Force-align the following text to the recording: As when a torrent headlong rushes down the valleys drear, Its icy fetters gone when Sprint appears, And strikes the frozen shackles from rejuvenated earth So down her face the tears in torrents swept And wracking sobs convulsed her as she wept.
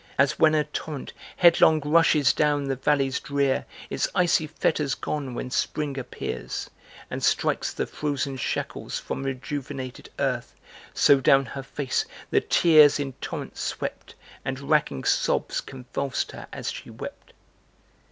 As 0.17 0.39
when 0.39 0.55
a 0.55 0.63
torrent 0.63 1.13
headlong 1.37 1.79
rushes 1.81 2.33
down 2.33 2.63
the 2.63 2.75
valleys 2.75 3.19
drear, 3.19 3.67
Its 3.91 4.07
icy 4.15 4.47
fetters 4.47 4.95
gone 4.95 5.35
when 5.35 5.51
Sprint 5.51 5.95
appears, 5.95 6.71
And 7.11 7.23
strikes 7.23 7.71
the 7.71 7.85
frozen 7.85 8.37
shackles 8.37 8.97
from 8.97 9.21
rejuvenated 9.21 10.09
earth 10.17 10.55
So 10.95 11.19
down 11.21 11.45
her 11.45 11.61
face 11.61 12.05
the 12.31 12.41
tears 12.41 12.99
in 12.99 13.13
torrents 13.21 13.61
swept 13.61 14.15
And 14.43 14.59
wracking 14.71 15.03
sobs 15.03 15.61
convulsed 15.61 16.31
her 16.31 16.47
as 16.51 16.71
she 16.71 16.89
wept. 16.89 17.33